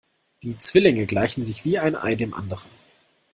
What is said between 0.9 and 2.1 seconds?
gleichen sich wie ein